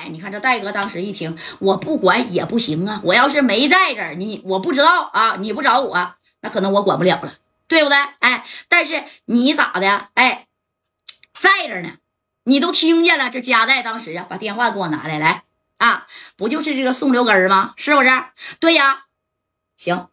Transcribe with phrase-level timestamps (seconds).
[0.00, 3.02] 哎，你看这戴哥当时一听，我不管也不行啊！
[3.04, 7.34] 我要是没在这儿，你我不知道啊，你不找我，那可能我管不了了，
[7.68, 7.98] 对不对？
[8.20, 10.08] 哎，但是你咋的？
[10.14, 10.46] 哎，
[11.38, 11.98] 在这呢，
[12.44, 13.28] 你都听见了。
[13.28, 15.44] 这加代当时啊，把电话给我拿来，来
[15.76, 16.06] 啊，
[16.36, 17.74] 不就是这个宋留根吗？
[17.76, 18.08] 是不是？
[18.58, 19.04] 对呀，
[19.76, 20.08] 行，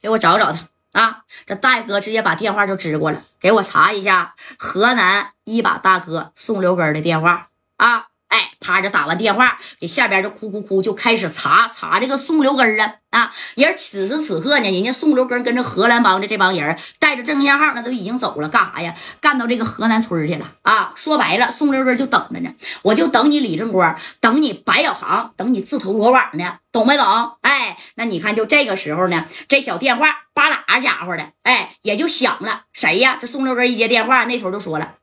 [0.00, 0.68] 给我找找他
[1.00, 1.24] 啊！
[1.44, 7.48] 这戴哥直接把电话就支过来，给我查一下河南一把大哥宋留根的电话
[7.78, 8.06] 啊。
[8.32, 13.30] 哎，啪着打完电话，给下边就哭哭哭，就开始查查这个宋留根啊啊！
[13.56, 18.94] 人此时此刻呢，人家宋留根跟着荷兰帮的这帮人带着郑先号，那都已经走了，干啥呀？
[19.20, 20.94] 干到这个河南村去了啊！
[20.96, 22.50] 说白了，宋留根就等着呢，
[22.80, 27.36] 我就等你李正光，等你白小航，等你自投罗网呢，懂没懂？
[27.42, 32.62] 哎，那你看，就这个时候呢，这小电话巴拉家伙的，哎，也就响了。
[32.72, 33.18] 谁呀？
[33.20, 34.94] 这宋留根一接电话，那头就说了：“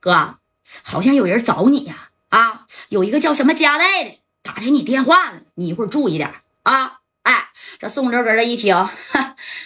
[0.00, 0.38] 哥，
[0.82, 7.00] 好像有人找你呀。”，啊有一个叫什么加代的打听你电话呢，你一会儿注意点啊！
[7.22, 8.88] 哎，这宋哲哥这一听，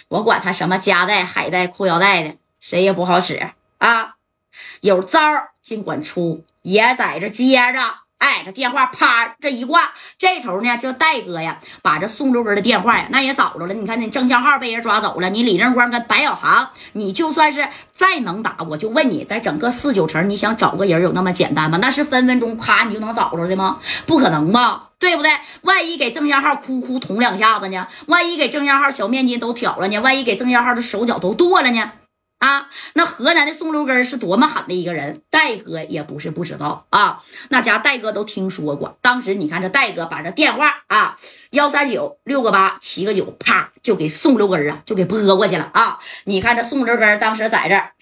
[0.07, 4.15] 我管他什么加代、海带、裤腰带的，谁也不好使啊！
[4.81, 5.19] 有招
[5.61, 8.00] 尽管出，爷在这接着。
[8.21, 13.73] 哎，这电话啪这一挂，这头呢，这戴哥呀，把这宋周文的电话呀，那也找着了。
[13.73, 21.79] 你看，你郑向浩被人抓走了，你李正光跟白小航，你就算是再能打，我就问你，在整个四九城，你想找个人有那么简单吗？
[21.81, 23.79] 那是分分钟咔你就能找着的吗？
[24.05, 25.31] 不可能吧，对不对？
[25.63, 27.87] 万一给郑向浩哭哭捅两下子呢？
[28.05, 29.97] 万一给郑向浩小面筋都挑了呢？
[29.97, 31.91] 万一给郑向浩的手脚都剁了呢？
[32.41, 37.21] 啊，那河南的宋六根是多么狠的一个人，戴哥也不是不知道啊。
[37.49, 38.97] 那家戴哥都听说过。
[38.99, 41.19] 当时你看这戴哥把这电话啊，
[41.51, 45.99] 幺三九六个八七个九，啪就给宋六根啊，就给拨过去了啊。
[46.23, 47.93] 你看这宋六根当时在这儿，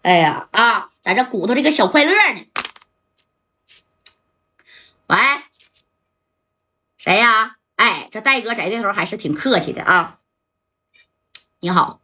[0.00, 2.46] 哎呀啊，在这鼓捣这个小快乐呢。
[5.08, 5.16] 喂，
[6.96, 7.56] 谁呀？
[7.76, 10.20] 哎，这戴哥在这头还是挺客气的啊。
[11.60, 12.00] 你好，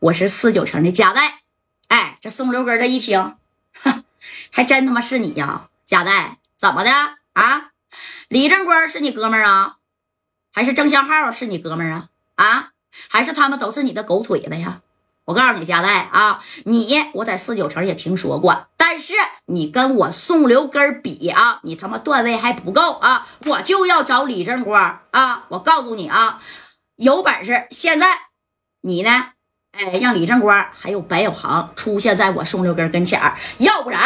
[0.00, 1.42] 我是四九城的加代。
[1.86, 3.36] 哎，这宋六根这一听，
[3.80, 4.02] 哼，
[4.50, 6.90] 还真他妈是你呀，加代，怎么的
[7.34, 7.70] 啊？
[8.26, 9.76] 李正光是你哥们儿啊？
[10.52, 12.08] 还是郑向浩是你哥们儿啊？
[12.34, 12.70] 啊？
[13.08, 14.80] 还是他们都是你的狗腿子呀？
[15.24, 19.14] 我告诉你，加代啊，你我在四九城也听说过，但是
[19.46, 23.24] 你跟我宋留根比啊，你他妈段位还不够啊！
[23.46, 25.44] 我就要找李正光啊！
[25.50, 26.42] 我告诉你啊，
[26.96, 28.29] 有本事现在。
[28.82, 29.10] 你呢？
[29.72, 34.00] 哎，让李正光还有白小航出现在我宋六根跟前儿，要不然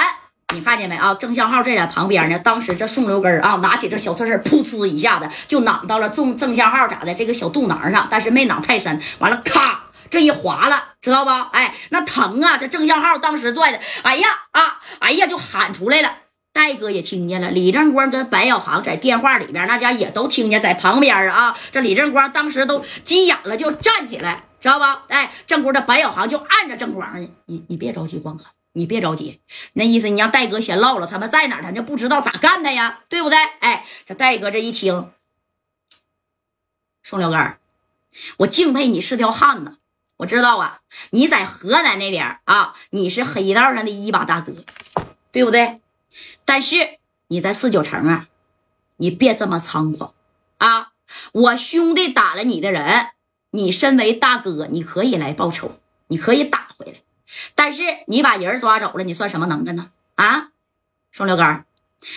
[0.54, 1.14] 你看见没啊？
[1.14, 2.38] 郑向浩这在旁边呢。
[2.38, 9.00] 当时这宋六根啊，拿起这小刺刺，噗呲一下子就攮到了郑郑向浩咋的这个小肚囊上，但是没攮太深。
[9.20, 11.48] 完了，咔，这一划了，知道吧？
[11.52, 12.58] 哎，那疼啊！
[12.58, 16.12] 这郑向浩当时拽的，哎呀啊，哎呀，就喊出来了。
[16.52, 21.56] 戴哥也听见了，李正光跟白小航在电话里边，那家也都听见，在旁边啊。
[21.72, 24.44] 这李正光当时都急眼了，就站起来。
[24.64, 25.04] 知道吧？
[25.08, 29.42] 哎，正光这白小航就按着正光，你你别着急，光哥，你别着急。
[29.74, 33.36] 那意思你让戴哥先唠唠，他们在哪儿，咱就不知道咋干他呀，对不对？
[33.60, 35.12] 哎，这戴哥这一听，
[37.02, 37.56] 宋六根
[38.38, 39.76] 我敬佩你是条汉子，
[40.16, 40.80] 我知道啊，
[41.10, 44.54] 你在河南那边啊，你是黑道上的一把大哥，
[45.30, 45.82] 对不对？
[46.46, 48.28] 但是你在四九城啊，
[48.96, 50.14] 你别这么猖狂
[50.56, 50.92] 啊！
[51.32, 53.10] 我兄弟打了你的人。
[53.54, 55.78] 你身为大哥，你可以来报仇，
[56.08, 56.94] 你可以打回来，
[57.54, 59.90] 但是你把人抓走了，你算什么能耐呢？
[60.16, 60.48] 啊，
[61.12, 61.64] 宋六根，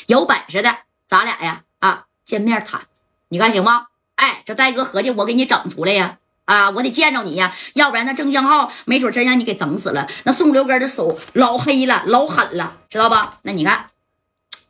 [0.07, 2.87] 有本事的，咱俩呀啊见面谈，
[3.29, 3.85] 你看行吗？
[4.15, 10.07] 哎，这戴哥合计我给你整出来呀，啊，我得见着你呀，要不然那郑相浩没准真让你给整死了。
[10.23, 13.37] 那宋六根的手老黑了，老狠了，知道吧？
[13.43, 13.91] 那你看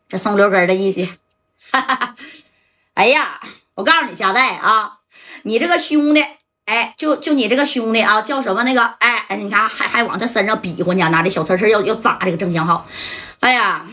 [0.09, 1.05] 这宋六根的意思，
[1.71, 2.15] 哈哈哈，
[2.95, 3.39] 哎呀，
[3.75, 4.99] 我告诉你，加代啊，
[5.43, 6.25] 你这个兄弟。
[6.67, 8.83] 哎，就就你这个兄弟啊，叫什么那个？
[8.99, 12.85] 哎哎，你看还还往他身上比划呢，拿这小刺刺要要扎这个郑相浩。
[13.39, 13.87] 哎呀，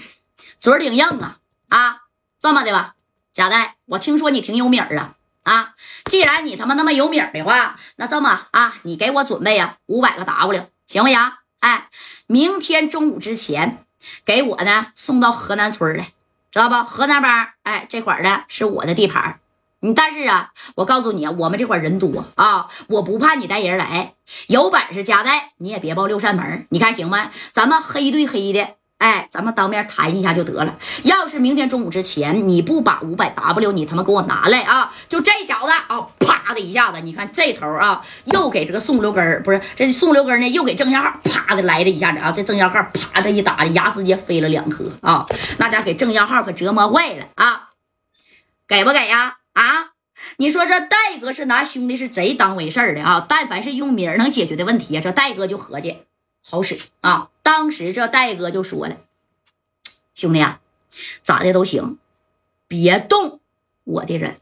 [0.59, 1.39] 嘴挺硬啊
[1.69, 2.03] 啊！
[2.41, 2.95] 这么的吧，
[3.33, 5.75] 贾代，我听说你挺有名儿啊啊！
[6.07, 11.33] 既然你他妈那么有名的话，那这么啊，你给我准备呀五百个 W，行不行？
[11.61, 11.89] 哎，
[12.27, 13.85] 明天中午之前
[14.25, 16.13] 给我呢送到河南村来，
[16.51, 16.83] 知道不？
[16.83, 19.39] 河南帮哎这块儿的是我的地盘。
[19.85, 24.15] 你但是啊，我告诉你啊，我们这块人多啊，我不怕你带人来，
[24.47, 27.31] 有本事加带，你也别报六扇门，你看行吗？
[27.53, 28.67] 咱们黑对黑的
[28.97, 30.79] 哎，咱们当面谈一下就得了。
[31.03, 45.27] 要是明天中午之前你不把五百 W 你他妈给我拿来啊，就这小子啊，啪的一下子，你看这头啊，又给这个宋六根不是这宋六根呢，又给郑小浩啪的来了一下子啊，这郑小浩啪这一打，牙直接飞了两颗啊，
[45.59, 47.69] 那家给郑小浩可折磨坏了啊，
[48.67, 49.37] 给不给呀？
[49.55, 49.93] 啊
[50.37, 53.27] 你说这戴哥是拿兄弟是贼当回事的啊？
[53.29, 55.99] 但凡是用名能解决的问题啊，这戴哥就合计
[56.41, 57.31] 好使啊。
[57.43, 58.99] 当时这戴哥就说了
[60.15, 60.61] ：“兄弟啊，
[61.23, 61.99] 咋的都行，
[62.69, 63.41] 别动
[63.85, 64.37] 我的人。”